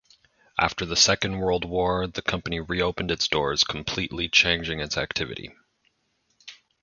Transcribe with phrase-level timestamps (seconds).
[0.57, 5.51] After the Second World War, the company reopened its doors, completely changing its activity.